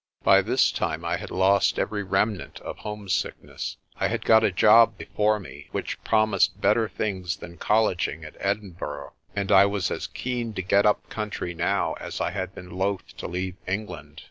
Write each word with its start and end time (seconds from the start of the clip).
By 0.23 0.41
this 0.41 0.71
time 0.71 1.05
I 1.05 1.17
had 1.17 1.29
lost 1.29 1.77
every 1.77 2.01
remnant 2.01 2.59
of 2.61 2.79
homesickness. 2.79 3.77
I 3.97 4.07
had 4.07 4.25
got 4.25 4.43
a 4.43 4.51
job 4.51 4.97
before 4.97 5.39
me 5.39 5.67
which 5.73 6.03
promised 6.03 6.59
better 6.59 6.89
things 6.89 7.35
than 7.37 7.57
colleging 7.59 8.25
at 8.25 8.35
Edinburgh, 8.39 9.13
and 9.35 9.51
I 9.51 9.67
was 9.67 9.91
as 9.91 10.07
keen 10.07 10.55
to 10.55 10.63
get 10.63 10.87
up 10.87 11.07
country 11.09 11.53
now 11.53 11.93
as 11.99 12.19
I 12.19 12.31
had 12.31 12.55
been 12.55 12.71
loth 12.71 13.15
to 13.17 13.27
leave 13.27 13.57
England. 13.67 14.19